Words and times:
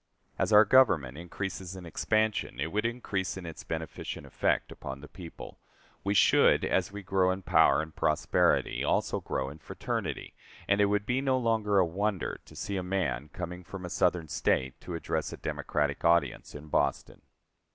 As 0.39 0.51
our 0.51 0.65
Government 0.65 1.15
increases 1.15 1.75
in 1.75 1.85
expansion 1.85 2.59
it 2.59 2.71
would 2.71 2.87
increase 2.87 3.37
in 3.37 3.45
its 3.45 3.63
beneficent 3.63 4.25
effect 4.25 4.71
upon 4.71 4.99
the 4.99 5.07
people; 5.07 5.59
we 6.03 6.15
should, 6.15 6.65
as 6.65 6.91
we 6.91 7.03
grow 7.03 7.29
in 7.29 7.43
power 7.43 7.83
and 7.83 7.95
prosperity, 7.95 8.83
also 8.83 9.19
grow 9.21 9.47
in 9.51 9.59
fraternity, 9.59 10.33
and 10.67 10.81
it 10.81 10.85
would 10.85 11.05
be 11.05 11.21
no 11.21 11.37
longer 11.37 11.77
a 11.77 11.85
wonder 11.85 12.39
to 12.45 12.55
see 12.55 12.77
a 12.77 12.81
man 12.81 13.29
coming 13.31 13.63
from 13.63 13.85
a 13.85 13.91
Southern 13.91 14.27
State 14.27 14.81
to 14.81 14.95
address 14.95 15.31
a 15.33 15.37
Democratic 15.37 16.03
audience 16.03 16.55
in 16.55 16.65
Boston. 16.69 17.21